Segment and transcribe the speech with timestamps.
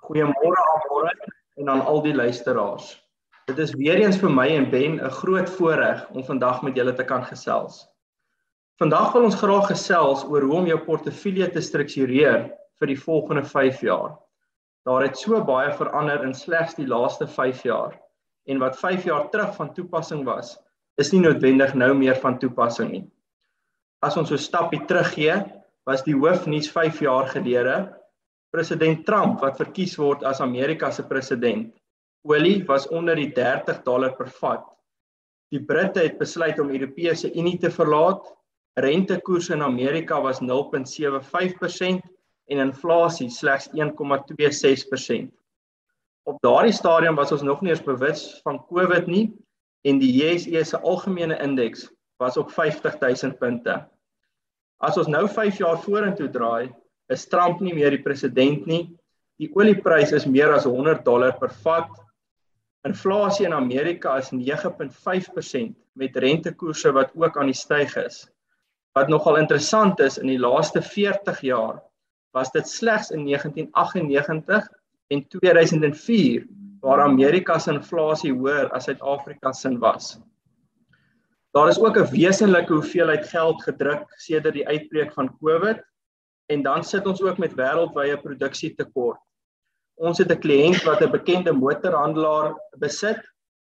[0.00, 1.12] Goeiemôre almore
[1.60, 2.94] en aan al die luisteraars.
[3.50, 6.92] Dit is weer eens vir my en Ben 'n groot voorreg om vandag met julle
[6.92, 7.86] te kan gesels.
[8.78, 12.50] Vandag wil ons graag gesels oor hoe om jou portefeulje te struktureer
[12.80, 14.16] vir die volgende 5 jaar.
[14.88, 18.00] Daar het so baie verander in slegs die laaste 5 jaar
[18.46, 20.58] en wat 5 jaar terug van toepassing was,
[20.96, 23.04] is nie noodwendig nou meer van toepassing nie.
[24.02, 25.44] As ons so 'n stapie teruggee,
[25.84, 27.99] was die hoofnuus 5 jaar gelede
[28.50, 31.70] president Trump wat verkies word as Amerika se president.
[32.26, 34.64] Olie was onder die 30 dollar per vat.
[35.50, 38.26] Die Britte het besluit om Europese Unie te verlaat.
[38.78, 42.02] Rentekoerse in Amerika was 0.75%
[42.50, 45.30] en inflasie slegs 1.26%.
[46.28, 49.30] Op daardie stadium was ons nog nie eens bewus van COVID nie
[49.88, 51.88] en die JSE se algemene indeks
[52.20, 53.78] was op 50000 punte.
[54.80, 56.70] As ons nou 5 jaar vorentoe draai,
[57.10, 58.84] is Trump nie meer die president nie.
[59.40, 61.90] Die olieprys is meer as 100 dollar per vat.
[62.86, 68.22] Inflasie in Amerika is 9.5% met rentekoerse wat ook aan die styg is.
[68.96, 71.80] Wat nogal interessant is in die laaste 40 jaar
[72.34, 74.68] was dit slegs in 1998
[75.10, 76.46] en 2004
[76.80, 80.18] waar Amerika se inflasie hoër as Suid-Afrika se was.
[81.52, 85.82] Daar is ook 'n wesenlike hoeveelheid geld gedruk sedert die uitbreek van COVID
[86.50, 89.20] en dan sit ons ook met wêreldwye produksietekort.
[90.00, 93.22] Ons het 'n kliënt wat 'n bekende motorhandelaar besit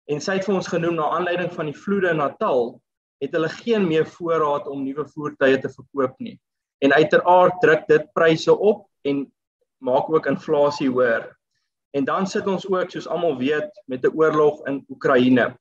[0.08, 2.82] en sy het vir ons genoem na aanleiding van die vloede in Natal
[3.22, 6.40] het hulle geen meer voorraad om nuwe voertuie te verkoop nie.
[6.82, 9.32] En uiteraard druk dit pryse op en
[9.78, 11.38] maak ook inflasie hoër.
[11.94, 15.58] En dan sit ons ook soos almal weet met 'n oorlog in Oekraïne.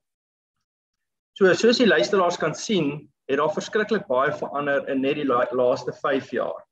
[1.33, 5.47] So soos die luisteraars kan sien, het daar verskriklik baie verander in net die la
[5.51, 6.70] laaste 5 jaar.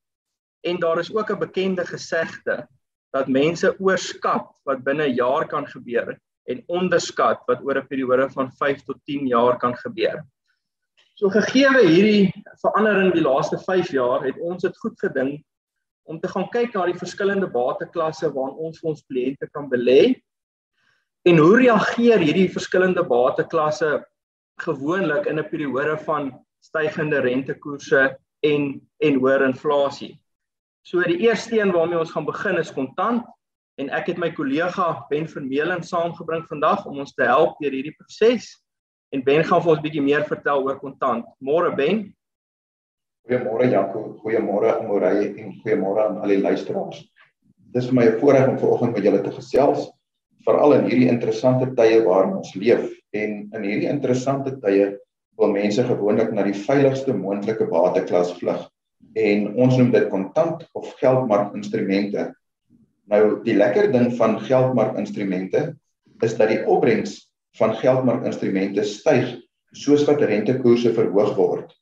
[0.66, 2.68] En daar is ook 'n bekende gesegde
[3.10, 8.30] dat mense oorskat wat binne 'n jaar kan gebeur en onderskat wat oor 'n periode
[8.30, 10.24] van 5 tot 10 jaar kan gebeur.
[11.14, 12.32] So gegee hierdie
[12.62, 15.44] verandering die laaste 5 jaar, het ons dit goed gedink
[16.02, 20.14] om te gaan kyk na die verskillende bateklasse waarin ons vir ons kliënte kan belê
[21.28, 24.04] en hoe reageer hierdie verskillende bateklasse
[24.62, 26.30] gewoonlik in 'n periode van
[26.64, 30.18] stygende rentekoerse en en hoër inflasie.
[30.88, 33.26] So die eerste een waarmee ons gaan begin is kontant
[33.76, 37.92] en ek het my kollega Ben Vermeulen saamgebring vandag om ons te help deur hierdie
[37.98, 38.46] proses
[39.12, 41.26] en Ben gaan vir ons 'n bietjie meer vertel oor kontant.
[41.44, 42.00] Môre Ben.
[43.28, 47.04] Goeiemôre Jaco, goeiemôre Morey en goeiemôre aan al die luisteraars.
[47.76, 49.92] Dis vir my 'n voorreg om vanoggend met julle te gesels,
[50.46, 54.96] veral in hierdie interessante tye waarin ons leef en in hierdie interessante tye
[55.36, 58.64] wil mense gewoonlik na die veiligste moontlike bateklas vlug
[59.18, 62.28] en ons noem dit kontant of geldmarkinstrumente.
[63.08, 65.72] Nou die lekker ding van geldmarkinstrumente
[66.24, 67.18] is dat die opbrengs
[67.58, 69.36] van geldmarkinstrumente styg
[69.76, 71.72] soos wat rentekoerse verhoog word.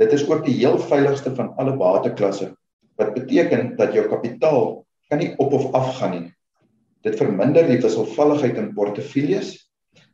[0.00, 2.52] Dit is ook die heel veiligste van alle bateklasse
[3.00, 6.28] wat beteken dat jou kapitaal kan nie op of af gaan nie.
[7.02, 9.54] Dit verminder die wisselvalligheid in portefeuilles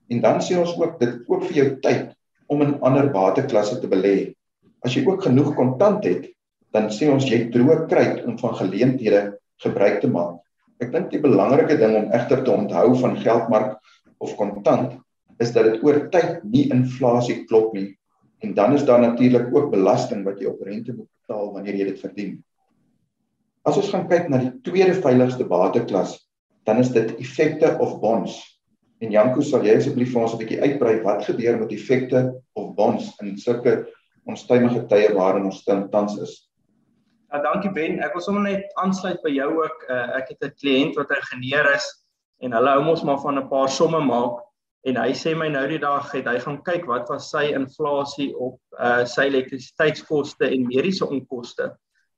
[0.09, 2.15] en dan sê ons ook dit koop vir jou tyd
[2.49, 4.33] om in ander bateklasse te belê.
[4.85, 6.29] As jy ook genoeg kontant het,
[6.75, 9.23] dan sê ons jy droog kry om van geleenthede
[9.65, 10.39] gebruik te maak.
[10.79, 13.79] Ek dink die belangrike ding om egter te onthou van geldmark
[14.23, 14.95] of kontant
[15.43, 17.93] is dat dit oor tyd nie inflasie klop nie
[18.43, 21.89] en dan is daar natuurlik ook belasting wat jy op rente moet betaal wanneer jy
[21.91, 22.37] dit verdien.
[23.67, 26.15] As ons gaan kyk na die tweede veiligste bateklas,
[26.69, 28.37] dan is dit effekte of bonds.
[29.03, 32.23] En Janko, sal jy asseblief vir ons 'n bietjie uitbrei wat gebeur met effekte
[32.55, 33.87] of bonds in sulke
[34.29, 36.35] onstuimige tye waarin ons tans is?
[37.33, 37.99] Ja, dankie Ben.
[38.05, 39.89] Ek wil sommer net aansluit by jou ook.
[39.89, 41.87] Uh, ek het 'n kliënt wat 'n ingenieur is
[42.41, 44.45] en hulle hou mos maar van 'n paar somme maak
[44.87, 48.31] en hy sê my nou die dag het hy gaan kyk wat was sy inflasie
[48.37, 51.73] op uh sy elektrisiteitskoste en mediese onkoste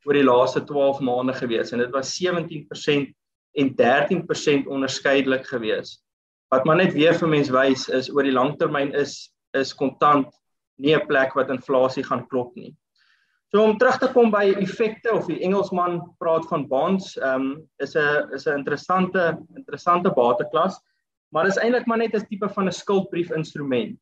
[0.06, 3.14] oor die laaste 12 maande gewees en dit was 17%
[3.58, 5.98] en 13% onderskeidelik gewees.
[6.50, 10.30] Wat maar net weer vir mense wys is oor die langtermyn is is kontant
[10.80, 12.74] nie 'n plek wat inflasie gaan klop nie.
[13.50, 17.68] So om terug te kom by effekte of die Engelsman praat van bonds, ehm um,
[17.82, 20.80] is 'n is 'n interessante interessante bateklas,
[21.32, 23.98] maar is eintlik maar net 'n tipe van 'n skuldbrief instrument.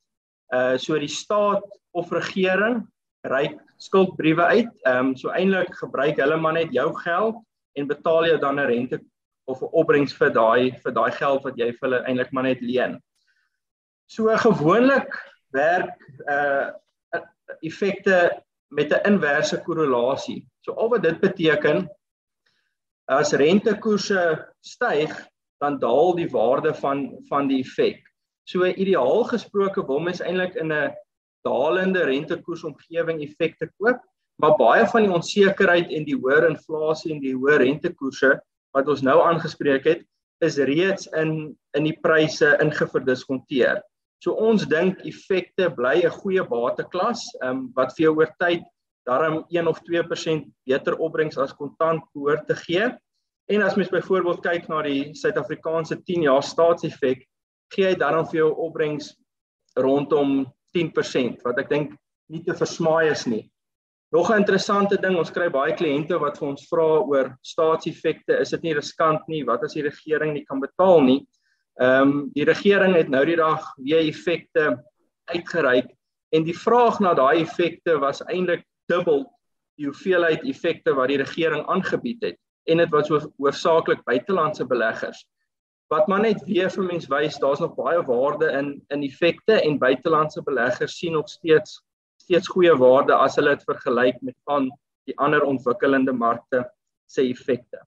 [0.52, 2.86] Uh so die staat of regering
[3.22, 4.70] reik skuldbriewe uit.
[4.84, 7.36] Ehm um, so eintlik gebruik hulle maar net jou geld
[7.74, 9.00] en betaal jy dan 'n rente
[9.46, 12.60] of 'n opbrengs vir daai vir daai geld wat jy vir hulle eintlik maar net
[12.60, 13.00] leen.
[14.06, 15.08] So gewoonlik
[15.52, 15.96] werk
[16.26, 16.70] uh
[17.64, 20.46] effekte met 'n inverse korrelasie.
[20.60, 21.88] So al wat dit beteken
[23.08, 24.22] As rentekoerse
[24.60, 25.12] styg,
[25.64, 28.02] dan daal die waarde van van die effek.
[28.44, 30.92] So ideaal gesproke wil mens eintlik in 'n
[31.44, 34.02] dalende rentekoers omgewing effekte koop,
[34.36, 38.36] maar baie van die onsekerheid en die hoër inflasie en die hoë rentekoerse
[38.76, 40.04] wat ons nou aangespreek het,
[40.44, 43.80] is reeds in in die pryse ingeverdiskonteer.
[44.24, 48.64] So ons dink effekte bly 'n goeie bateklas, ehm um, wat vir jou oor tyd
[49.06, 52.90] darm 1 of 2% beter opbrengs as kontant behoort te gee.
[53.48, 57.24] En as mens byvoorbeeld kyk na die Suid-Afrikaanse 10 jaar staatseffek,
[57.72, 59.14] gee hy dan vir jou opbrengs
[59.76, 61.94] rondom 10% wat ek dink
[62.28, 63.46] nie te versmaai is nie.
[64.12, 68.50] Nog 'n interessante ding, ons kry baie kliënte wat vir ons vra oor staatseffekte, is
[68.50, 69.44] dit nie riskant nie?
[69.44, 71.26] Wat as die regering nie kan betaal nie?
[71.78, 74.84] Ehm um, die regering het nou die dag weer effekte
[75.30, 75.92] uitgereik
[76.34, 79.22] en die vraag na daai effekte was eintlik dubbel
[79.78, 85.22] die hoeveelheid effekte wat die regering aangebied het en dit was hoofsaaklik buitelandse beleggers.
[85.88, 89.78] Wat maar net weer vir mense wys, daar's nog baie waarde in in effekte en
[89.78, 91.78] buitelandse beleggers sien nog steeds
[92.18, 94.66] steeds goeie waarde as hulle dit vergelyk met van
[95.06, 96.66] die ander ontwikkelende markte
[97.06, 97.80] se effekte.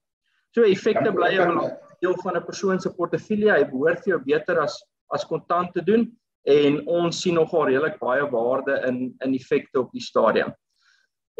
[0.50, 1.60] So effekte bly 'n
[2.02, 3.52] deel van 'n persoon se portefeulje.
[3.52, 4.82] Hy behoort vir jou beter as
[5.12, 6.08] as kontant te doen
[6.48, 10.52] en ons sien nogal redelik baie waarde in in effekte op die stadium.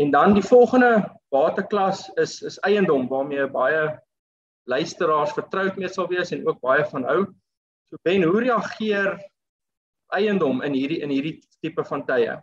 [0.01, 3.99] En dan die volgende waterklas is is eiendom waarmee baie
[4.65, 7.27] luisteraars vertroud mee sal wees en ook baie van hou.
[7.91, 9.19] So Ben, hoe reageer
[10.15, 12.39] eiendom in hierdie in hierdie tipe van tye?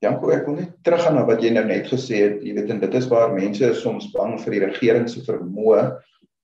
[0.00, 2.44] Janko, ek wil net teruggaan na wat jy nou net gesê het.
[2.44, 5.82] Jy weet en dit is waar mense soms bang vir die regering se vermoë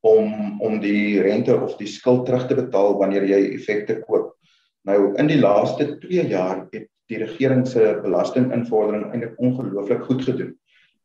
[0.06, 4.32] om om die rente of die skuld terug te betaal wanneer jy effekte koop.
[4.86, 10.54] Nou in die laaste 2 jaar het die regering se belastinginvordering eintlik ongelooflik goed gedoen.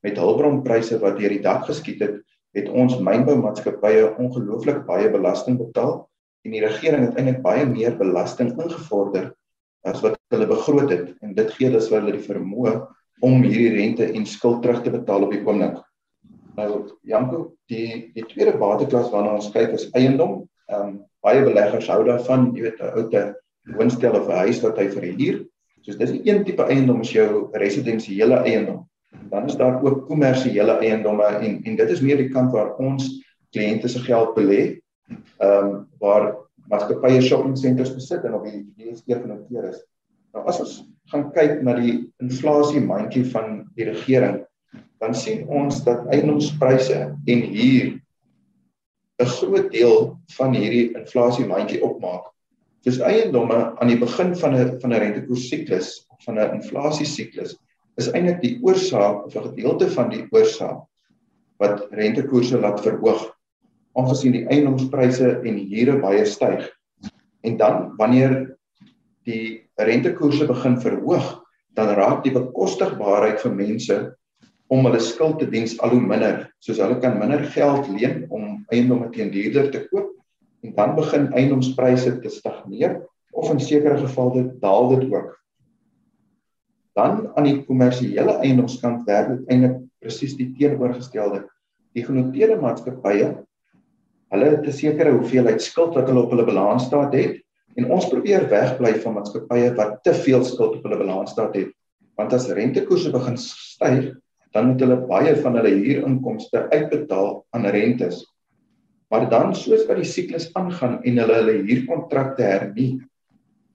[0.02, 2.16] Met hulpbronpryse wat deur die dak geskiet het,
[2.58, 6.02] het ons mynboumaatskappye ongelooflik baie belasting betaal
[6.46, 9.32] en die regering het eintlik baie meer belasting ingevorder
[9.88, 12.74] as wat hulle begroot het en dit gee dus vir hulle die vermoë
[13.26, 15.78] om hierdie rente en skuld terug te betaal op die oomblik.
[16.58, 20.44] Nou Janko, die die tweede bateklas waarna ons kyk is eiendom.
[20.72, 24.78] Ehm um, baie beleggers hou daarvan, jy weet 'n ou woonstel of 'n huis wat
[24.78, 25.46] hy verhuur.
[25.82, 28.88] So dis een tipe eiendom is jou residensiële eiendom.
[29.30, 33.22] Dan is daar ook kommersiële eiendomme en en dit is meer die kant waar ons
[33.52, 34.80] kliënte se geld belê.
[35.40, 36.36] Ehm um, waar
[36.70, 39.82] maatskappye shopping centers besit en op die DSE genoteer is.
[40.34, 40.76] Nou as ons
[41.12, 44.46] gaan kyk na die inflasie mandjie van die regering,
[45.02, 47.88] dan sien ons dat eiendomspryse en huur
[49.22, 49.98] 'n groot deel
[50.38, 52.30] van hierdie inflasie mandjie opmaak.
[52.86, 57.06] Dis eiendomme aan die begin van 'n van 'n rentekoers siklus of van 'n inflasie
[57.06, 57.58] siklus
[57.98, 60.86] is eintlik die oorsaak of 'n gedeelte van die oorsaak
[61.58, 63.30] wat rentekoerse laat verhoog
[63.94, 66.70] aangesien die eiendomspryse en huure baie styg.
[67.44, 68.58] En dan wanneer
[69.26, 71.44] die rentekoerse begin verhoog,
[71.76, 73.98] dan raak die bekostigbaarheid vir mense
[74.72, 76.46] om hulle skuld te diens al hoe minder.
[76.64, 80.16] Soos hulle kan minder geld leen om eiendomme teen duurder te koop
[80.64, 83.02] en dan begin eiendomspryse te stagneer
[83.36, 85.36] of in sekere gevalle daal dit ook.
[86.96, 91.46] Dan aan die kommersiële eiendomskant werk dit eintlik presies die teenoorgestelde.
[91.96, 93.32] Die genoteerde maatskappye
[94.32, 97.42] Hulle het 'n sekere hoeveelheid skuld wat hulle op hulle balansstaat het
[97.76, 101.74] en ons probeer wegbly van maatskappye wat te veel skuld op hulle balansstaat het.
[102.16, 104.16] Want as rentekoerse begin styg,
[104.52, 108.24] dan moet hulle baie van hulle huurinkomste uitbetaal aan rentes.
[109.12, 112.92] Maar dan soos wat die siklus aangaan en hulle hulle huurkontrakte hernie,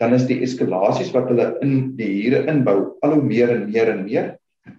[0.01, 3.93] dan is die eskalasies wat hulle in die huure inbou al hoe meer en meer
[3.93, 4.35] en meer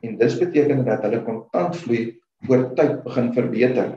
[0.06, 2.01] en dis beteken dat hulle kontantvloei
[2.50, 3.96] oor tyd begin verbeter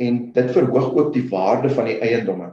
[0.00, 2.52] en dit verhoog ook die waarde van die eiendomme.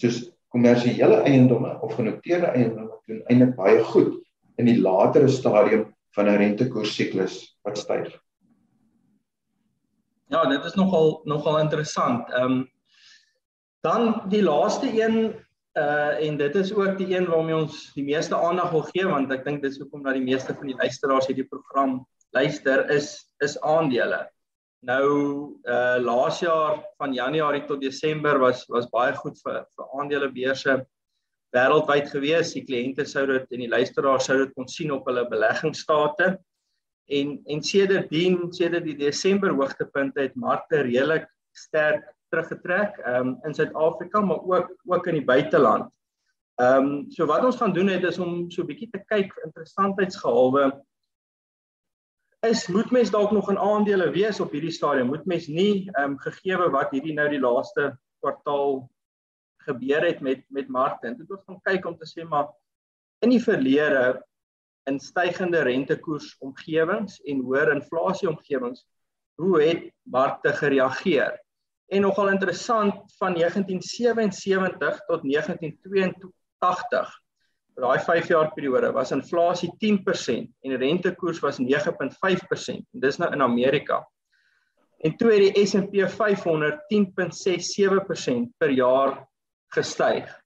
[0.00, 0.22] Soos
[0.54, 4.14] kommersiële eiendomme of genoteerde eiendomme doen eintlik baie goed
[4.60, 8.12] in die latere stadium van 'n rentekoersiklus wat styg.
[10.32, 12.30] Ja, dit is nogal nogal interessant.
[12.32, 12.62] Ehm um,
[13.84, 15.34] dan die laaste een
[15.74, 19.32] uh en dit is ook die een waarmee ons die meeste aandag wil gee want
[19.34, 21.98] ek dink dis hoekom dat die meeste van die luisteraars hierdie program
[22.30, 24.22] luister is is aandele.
[24.86, 25.08] Nou
[25.64, 30.78] uh laas jaar van Januarie tot Desember was was baie goed vir vir aandelebeurse
[31.54, 32.54] wêreldwyd gewees.
[32.54, 36.38] Die kliënte sou dit en die luisteraars sou dit kon sien op hulle beleggingsstate.
[37.06, 44.20] En en sedertdien, sedert die Desember hoogtepunte het markte redelik sterk teruggetrek um in Suid-Afrika
[44.20, 45.90] maar ook ook in die buiteland.
[46.54, 49.32] Ehm um, so wat ons gaan doen het is om so 'n bietjie te kyk
[49.44, 50.84] interessantheidsgehalwe
[52.44, 55.06] is moet mens dalk nog in aandele wees op hierdie stadium?
[55.06, 58.90] Moet mens nie ehm um, gegeewe wat hierdie nou die laaste kwartaal
[59.66, 61.14] gebeur het met met markte.
[61.16, 62.52] Dit ons gaan kyk om te sê maar
[63.24, 64.22] in die verlede
[64.90, 68.86] in stygende rentekoers omgewings en hoër inflasie omgewings
[69.40, 71.42] hoe het markte gereageer?
[71.86, 77.22] En nogal interessant van 1977 tot 1982
[77.74, 81.64] daai 5 jaar periode was inflasie 10% en rentekoers was 9.5%
[82.74, 84.04] en dis nou in Amerika.
[85.04, 89.28] En toe het die S&P 500 10.67% per jaar
[89.74, 90.42] gestyg.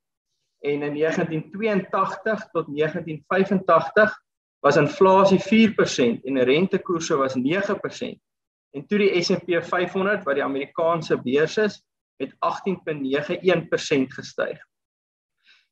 [0.61, 4.23] En in 1982 tot 1985
[4.60, 8.18] was inflasie 4% en rentekoerse was 9%.
[8.70, 11.78] En toe die S&P 500 wat die Amerikaanse beurs is
[12.18, 14.58] met 18.91% gestyg.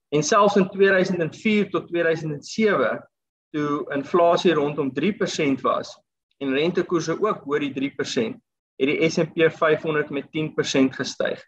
[0.08, 3.10] En selfs in 2004 tot 2007
[3.50, 5.92] toe inflasie rondom 3% was
[6.38, 8.36] en rentekoerse ook oor die 3%,
[8.76, 11.40] het die S&P 500 met 10% gestyg.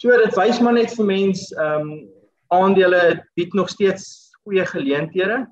[0.00, 2.08] So dit wys maar net vir mense ehm um,
[2.50, 5.44] aandele bied nog steeds goeie geleenthede.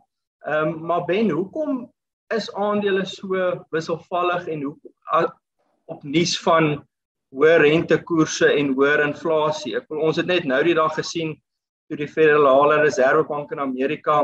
[0.49, 1.93] Ehm um, maar Ben, hoekom
[2.35, 4.76] is aandele so wisselvallig en hoe
[5.85, 6.71] op nuus van
[7.37, 9.75] hoë rentekoerse en hoë inflasie?
[9.76, 11.35] Ek wil ons het net nou die dag gesien
[11.88, 14.23] toe die Federale Reservebank in Amerika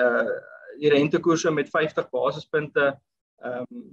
[0.00, 0.38] uh
[0.80, 2.94] die rentekoerse met 50 basispunte
[3.44, 3.84] ehm um,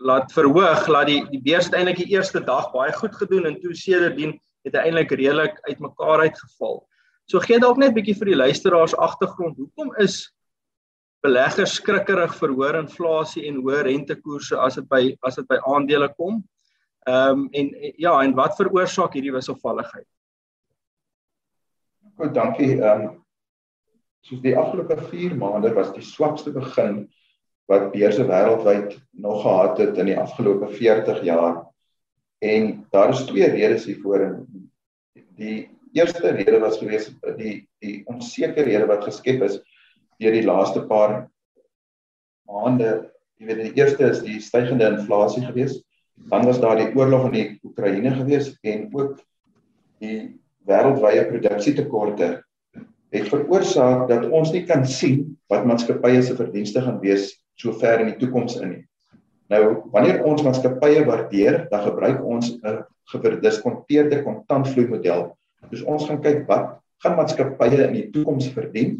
[0.00, 3.72] laat verhoog, laat die die beurs eintlik die eerste dag baie goed gedoen en toe
[3.76, 6.80] sedertdien het hy eintlik redelik uitmekaar uitgeval.
[7.30, 9.58] So gee dalk net bietjie vir die luisteraars agtergrond.
[9.60, 10.24] Hoekom is
[11.22, 16.10] beleggers skrikkerig vir hoër inflasie en hoë rentekoerse as dit by as dit by aandele
[16.16, 16.40] kom?
[17.06, 17.70] Ehm um, en
[18.02, 20.08] ja, en wat veroorsaak hierdie wisselvalligheid?
[22.18, 22.72] Goed, dankie.
[22.80, 23.16] Ehm um,
[24.26, 27.04] soos die afgelope 4 maande was die swakste begin
[27.70, 31.62] wat beurse wêreldwyd nog gehad het in die afgelope 40 jaar.
[32.42, 34.32] En daar is twee redes hiervoor.
[35.38, 39.60] Die eerste rede was gewees die die onsekerhede wat geskep is
[40.20, 41.30] deur die laaste paar
[42.48, 43.10] maande.
[43.40, 45.78] Jy weet die eerste is die stygende inflasie gewees.
[46.28, 49.16] Dan was daar die oorlog in die Oekraïne gewees en ook
[50.04, 50.18] die
[50.68, 52.30] wêreldwye produksietekorte
[53.10, 58.04] het veroorsaak dat ons nie kan sien wat maatskappye se verdienste gaan wees so ver
[58.04, 58.84] in die toekoms in nie.
[59.50, 65.36] Nou, wanneer ons maatskappye waardeer, dan gebruik ons 'n gediskonteerde kontantvloei model.
[65.68, 68.96] Dus ons gaan kyk wat gaan maatskappye in die toekoms verdien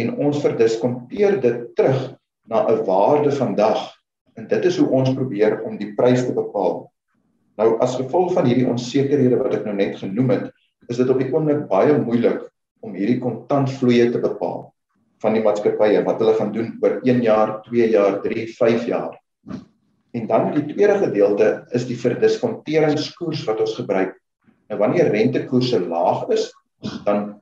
[0.00, 2.16] en ons verdiskonteer dit terug
[2.48, 3.92] na 'n waarde vandag.
[4.36, 6.90] En dit is hoe ons probeer om die prys te bepaal.
[7.56, 10.52] Nou as gevolg van hierdie onsekerhede wat ek nou net genoem het,
[10.88, 12.48] is dit op die oomblik baie moeilik
[12.80, 14.72] om hierdie kontantvloeie te bepaal
[15.20, 19.18] van die maatskappye wat hulle gaan doen oor 1 jaar, 2 jaar, 3, 5 jaar.
[20.16, 24.16] En dan die tweede gedeelte is die verdiskonteringskoers wat ons gebruik.
[24.70, 26.46] Nou wanneer rentekoerse laag is,
[27.04, 27.40] dan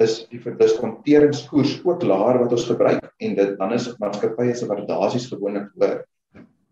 [0.00, 5.26] is die verdiskonteringskoers ook laer wat ons gebruik en dit dan is maatskappye se waardasies
[5.28, 5.98] gewoonlik hoër.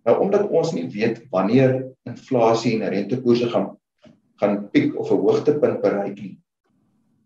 [0.06, 3.74] Nou omdat ons nie weet wanneer inflasie en rentekoerse gaan
[4.40, 6.36] gaan piek of 'n hoogtepunt bereik nie.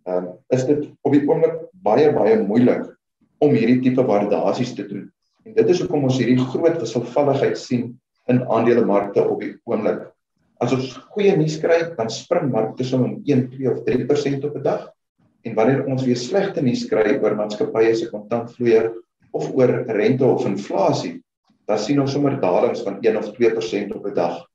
[0.07, 2.87] Ehm um, is dit op die oomblik baie baie moeilik
[3.39, 5.11] om hierdie tipe waardasies te doen.
[5.45, 10.10] En dit is hoekom ons hierdie groot wisselvalligheid sien in aandelemarkte op die oomblik.
[10.61, 14.57] As ons goeie nuus kry, dan spring markte soms om 1, 2 of 3% op
[14.57, 14.83] 'n dag.
[15.45, 18.93] En wanneer ons weer slegte nuus kry oor maatskappye se kontantvloeie
[19.33, 21.23] of oor rente of inflasie,
[21.67, 24.47] dan sien ons sommer dalings van 1 of 2% op 'n dag.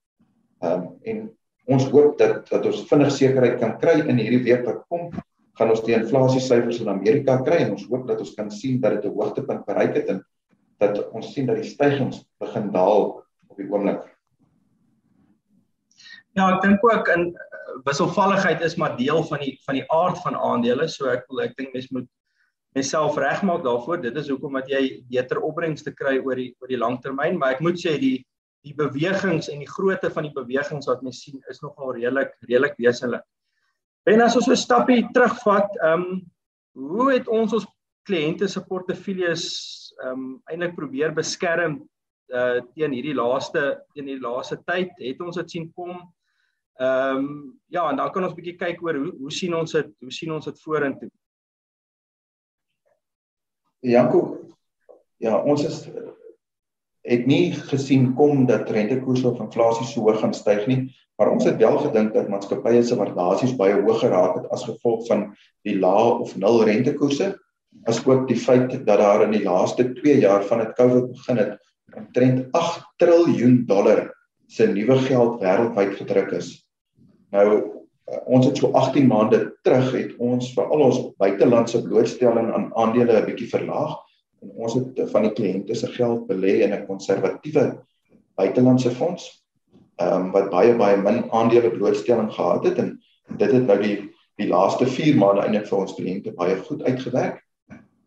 [0.61, 1.29] Ehm um, en
[1.65, 5.09] ons hoop dat dat ons vinnig sekerheid kan kry in hierdie week wat kom
[5.57, 8.79] gaan ons die inflasie syfers in Amerika kry en ons hoop dat ons kan sien
[8.79, 10.23] dat dit 'n hoogtepunt bereik het en
[10.79, 14.14] dat ons sien dat die stygings begin daal op die oomblik.
[16.35, 20.19] Ja, ek dink ook in uh, wisselvalligheid is maar deel van die van die aard
[20.19, 22.09] van aandele, so ek wil ek dink mens moet
[22.75, 24.01] myself regmaak daarvoor.
[24.03, 27.63] Dit is hoekom dat jy beter opbrengste kry oor die oor die langtermyn, maar ek
[27.63, 28.17] moet sê die
[28.65, 32.75] die bewegings en die grootte van die bewegings wat mens sien is nogal redelik redelik
[32.81, 33.23] wesenlik.
[34.09, 36.21] En as ons 'n stapie terugvat, ehm um,
[36.75, 37.67] hoe het ons ons
[38.09, 39.45] kliënte se portefeuilles
[40.03, 41.79] ehm um, eintlik probeer beskerm
[42.33, 43.63] uh teen hierdie laaste
[43.93, 44.91] teen hierdie laaste tyd?
[44.99, 45.95] Het ons dit sien kom?
[46.75, 49.91] Ehm um, ja, en dan kan ons bietjie kyk oor hoe hoe sien ons dit
[49.99, 51.09] hoe sien ons dit vorentoe?
[53.85, 54.21] Janko,
[55.21, 55.83] ja, ons is
[57.05, 60.79] het nie gesien kom dat rentekoerse of inflasie so hoog gaan styg nie,
[61.19, 65.05] maar ons het wel gedink dat maatskappye se waardasies baie hoog geraak het as gevolg
[65.07, 65.27] van
[65.67, 67.35] die lae of nul rentekoerse,
[67.85, 71.55] asook die feit dat daar in die laaste 2 jaar van dit COVID begin het
[71.95, 74.09] omtrent 8 triljoen dollar
[74.47, 76.64] se nuwe geld wêreldwyd gedruk is.
[77.35, 82.51] Nou uh, ons het so 18 maande terug het ons vir al ons buitelandse blootstelling
[82.53, 83.95] aan aandele 'n bietjie verlaag
[84.43, 87.65] en ons het uh, van die kliënte se geld belê in 'n konservatiewe
[88.39, 89.31] buitelandse fonds
[89.95, 92.99] ehm um, wat baie baie min aandele blootstelling gehad het en
[93.37, 93.97] dit het nou die
[94.35, 97.39] die laaste 4 maande eintlik vir ons kliënte baie goed uitgewerk.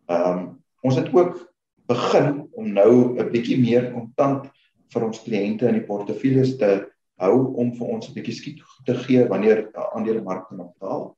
[0.07, 0.43] Ehm um,
[0.81, 1.49] ons het ook
[1.89, 4.45] begin om nou 'n bietjie meer kontant
[4.93, 6.87] vir ons kliënte in die portefeuilles te
[7.19, 11.15] hou om vir ons 'n bietjie skiet te gee wanneer aandele markte nog daal.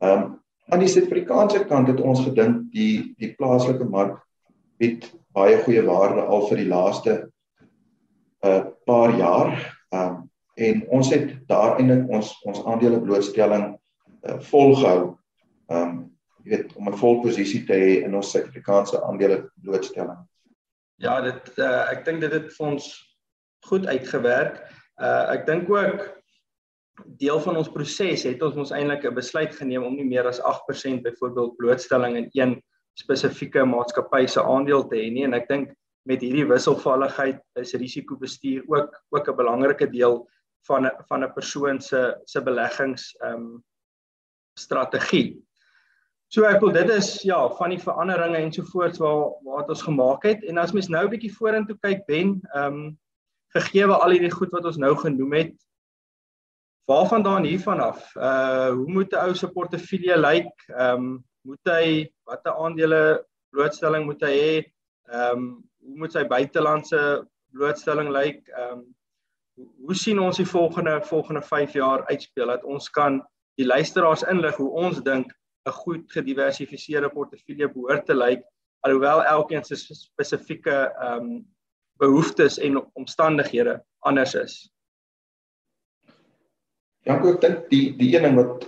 [0.00, 0.34] Ehm um,
[0.68, 4.18] aan die Suid-Afrikaanse kant het ons gedink die die plaaslike mark
[4.80, 7.12] bied baie goeie waarde al vir die laaste
[8.42, 9.52] 'n uh, paar jaar.
[9.92, 15.16] Ehm um, en ons het daar eintlik ons ons aandele blootstelling uh, volgehou.
[15.68, 20.18] Ehm um, jy weet om 'n vol posisie te hê in ons Suid-Afrikaanse aandele blootstelling.
[20.96, 22.84] Ja, dit uh, ek dink dit het vir ons
[23.68, 24.62] goed uitgewerk.
[24.96, 26.06] Uh ek dink ook
[27.20, 30.40] deel van ons proses het ons ons eintlik 'n besluit geneem om nie meer as
[30.40, 32.62] 8% byvoorbeeld blootstelling in een
[32.96, 35.74] spesifieke maatskappy se aandeel te hê nie en ek dink
[36.08, 40.28] met hierdie wisselvalligheid is risikobestuur ook ook 'n belangrike deel
[40.66, 43.64] van van 'n persoon se se beleggings ehm um,
[44.58, 45.44] strategie.
[46.28, 49.82] So ek wil dit is ja van die veranderinge en so voorts waar wat ons
[49.82, 52.98] gemaak het en as mens nou 'n bietjie vorentoe kyk Ben, ehm um,
[53.60, 55.54] gegee al hierdie goed wat ons nou genoem het,
[56.90, 58.02] waarvan daan hiervan af?
[58.16, 60.52] Uh hoe moet 'n ou se portefeulje lyk?
[60.68, 64.54] Ehm um, moet hy watter aandele blootstelling moet hy hê?
[65.12, 65.46] Ehm um,
[65.86, 67.00] hoe moet sy buitelandse
[67.52, 68.48] blootstelling lyk?
[68.48, 68.84] Ehm um,
[69.86, 73.22] hoe sien ons die volgende volgende 5 jaar uitspeel dat ons kan
[73.56, 75.32] die luisteraars inlig hoe ons dink
[75.66, 78.44] 'n goed gediversifiseerde portefeulje behoort te lyk
[78.86, 81.54] alhoewel elkeen se spesifieke ehm um,
[81.98, 84.54] behoeftes en omstandighede anders is.
[87.06, 88.66] Ja, ek dink die die een ding wat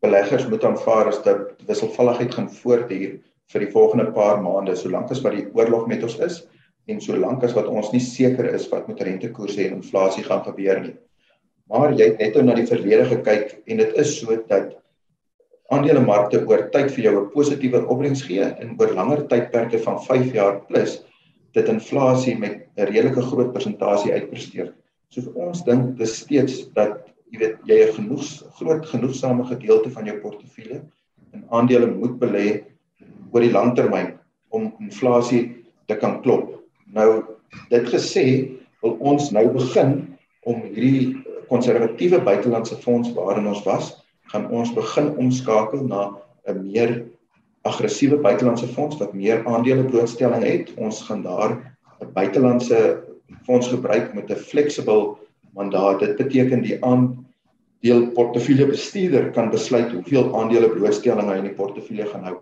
[0.00, 3.18] beleggers moet aanvaar is dat wisselvalligheid gaan voortduur
[3.52, 6.40] vir die volgende paar maande solank as wat die oorlog met ons is
[6.88, 10.80] en solank as wat ons nie seker is wat met rentekoerse en inflasie gaan gebeur
[10.84, 10.94] nie.
[11.68, 14.76] Maar jy het net nou na die verlede gekyk en dit is so dat
[15.74, 20.32] aandelemarkte oor tyd vir jou 'n positiewe opbrengs gee en oor langer tydperke van 5
[20.32, 21.02] jaar plus
[21.56, 24.74] dit inflasie met 'n redelike groot persentasie uitpresteer.
[25.08, 28.24] So ons dink dis steeds dat jy weet jy 'n genoeg
[28.58, 30.82] groot genoegsame gedeelte van jou portefeulje
[31.32, 32.64] in aandele moet belê
[33.32, 36.62] oor die lang termyn om inflasie te kan klop.
[36.86, 37.24] Nou
[37.70, 38.24] dit gesê
[38.82, 41.16] wil ons nou begin om hierdie
[41.48, 43.96] konservatiewe buitelandse fonds waarin ons was
[44.32, 46.12] gaan ons begin omskakel na
[46.48, 47.04] 'n meer
[47.62, 50.74] aggressiewe buitelandse fonds wat meer aandele blootstelling het.
[50.76, 53.04] Ons gaan daar 'n buitelandse
[53.42, 55.16] fonds gebruik met 'n flexible
[55.54, 56.00] mandaat.
[56.00, 62.06] Dit beteken die aandeel portefeulje bestuurder kan besluit hoeveel aandele blootstelling hy in die portefeulje
[62.06, 62.36] gaan hou.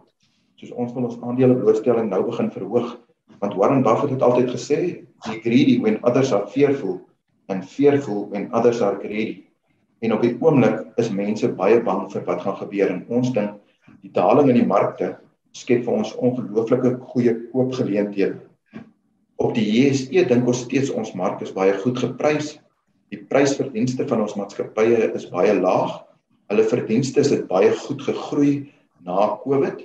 [0.54, 2.96] Soos ons wil ons aandele blootstelling nou begin verhoog
[3.38, 7.00] want Warren Buffett het altyd gesê, "Be greedy when others are fearful
[7.48, 9.44] and fearful when others are greedy."
[10.00, 13.50] En op die oomblik is mense baie bang vir wat gaan gebeur en ons dink
[14.02, 15.16] die daling in die markte
[15.56, 18.40] skep vir ons ongelooflike goeie koopgeleenthede.
[19.40, 22.56] Op die JSE dink ons steeds ons mark is baie goed geprys.
[23.12, 26.02] Die prysverdienste van ons maatskappye is baie laag.
[26.50, 28.52] Hulle verdienste het baie goed gegroei
[29.06, 29.84] na Covid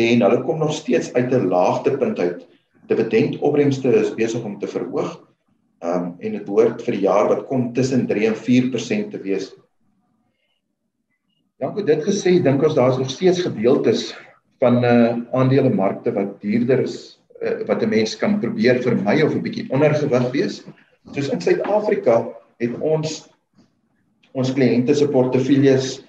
[0.00, 2.46] en hulle kom nog steeds uit 'n laagtepunt uit.
[2.88, 5.18] Dividendopbrengste is besig om te verhoog
[5.80, 9.20] Ehm um, en dit behoort vir die jaar wat kom tussen 3 en 4% te
[9.24, 9.46] wees.
[11.60, 14.06] Ja, goed dit gesê, dink ons daar is nog steeds gedeeltes
[14.64, 16.94] van 'n uh, aandelemarkte wat duurder is
[17.44, 20.62] uh, wat 'n mens kan probeer vermy of 'n bietjie ondergewig wees.
[21.12, 22.14] Soos in Suid-Afrika
[22.64, 23.28] het ons
[24.32, 26.00] ons kliënte se portefeuilles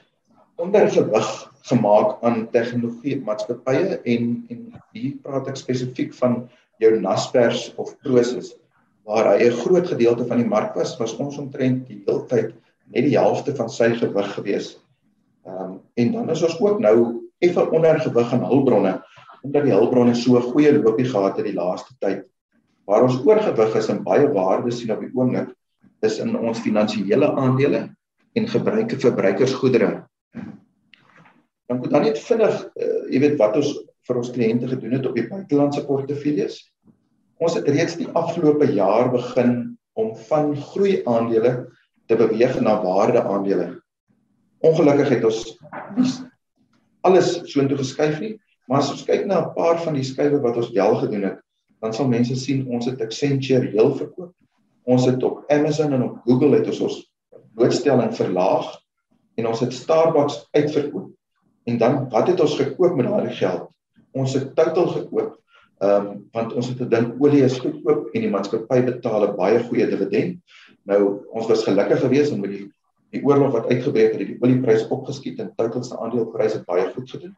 [0.55, 1.27] ondergewig
[1.67, 4.61] gemaak aan tegnologie maatskappye en en
[4.95, 6.47] hier praat ek spesifiek van
[6.79, 8.55] jou Naspers of Prosus
[9.03, 12.55] waar hy 'n groot gedeelte van die mark was, was ons omtrent die heeltyd
[12.87, 14.79] net die helfte van sy gewig gewees.
[15.45, 18.99] Ehm um, en dan is ons ook nou effe ondergewig aan hulpbronne
[19.41, 22.25] omdat die hulpbronne so 'n goeie loopie gehad het die laaste tyd.
[22.85, 25.49] Waar ons oorgewig is en baie waarde sien op die oomblik
[26.01, 27.89] is in ons finansiële aandele
[28.33, 30.05] en gebruike verbruikersgoedere.
[31.67, 33.73] Dan moet dan net vinnig, uh, jy weet wat ons
[34.07, 36.73] vir ons kliënte gedoen het op die buitelandse portefeuilles.
[37.39, 41.71] Ons het reeds die afgelope jaar begin om van groei aandele
[42.07, 43.80] te beweeg na waarde aandele.
[44.61, 45.57] Ongelukkig het ons
[47.01, 48.35] alles soontoe geskuif nie,
[48.69, 51.39] maar as ons kyk na 'n paar van die skuwe wat ons wel gedoen het,
[51.81, 54.33] dan sal mense sien ons het Accenture heel verkoop.
[54.85, 56.97] Ons het op Amazon en op Google het ons ons
[57.55, 58.69] blootstelling verlaag
[59.35, 61.09] en ons het Starbucks uitverkoop.
[61.65, 63.69] En dan wat het ons gekoop met daardie geld?
[64.11, 65.37] Ons het Total gekoop.
[65.81, 69.63] Ehm um, want ons het gedink olie is goedkoop en die maatskappy betaal 'n baie
[69.63, 70.37] goeie dividend.
[70.85, 72.67] Nou ons was gelukkig geweest om met die
[73.11, 77.09] die oorlog wat uitgebreek het, het die oliepryse opgeskiet en Total se aandelepryse baie goed
[77.09, 77.35] gedoen.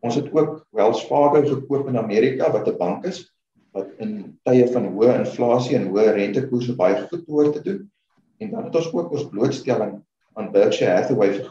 [0.00, 3.24] Ons het ook Wells Fargo gekoop in Amerika wat 'n bank is
[3.72, 7.90] wat in tye van hoë inflasie en hoë rentekoerse baie goed behoort te doen.
[8.38, 10.02] En dan het ons ook ons blootstelling
[10.34, 11.44] aan Berkshire Hathaway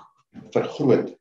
[0.51, 1.15] vergroot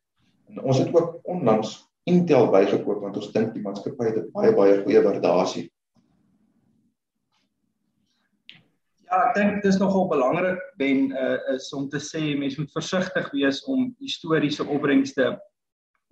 [0.54, 4.52] En ons het ook onlangs Intel bygekoop want ons dink die maatskappy het 'n baie
[4.54, 5.70] baie goeie waardasie.
[9.10, 12.72] Ja, ek dink dit is nogal belangrik ben uh, is om te sê mense moet
[12.72, 15.34] versigtig wees om historiese opbrengste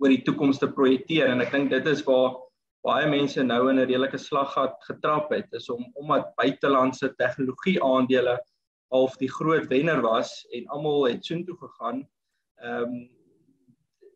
[0.01, 2.35] oor die toekoms te projekteer en ek dink dit is waar
[2.85, 8.37] baie mense nou in 'n redelike slaggat getrap het is om omdat buitelandse tegnologie aandele
[8.93, 12.07] half die groot wenner was en almal het soontoe gegaan.
[12.61, 13.09] Ehm um,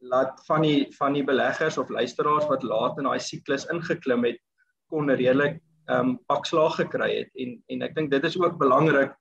[0.07, 4.37] laat van die van die beleggers of luisteraars wat laat in daai siklus ingeklim het
[4.93, 5.57] kon redelik
[5.87, 7.29] ehm um, pakslaag gekry het.
[7.35, 9.13] En en ek dink dit is ook belangrik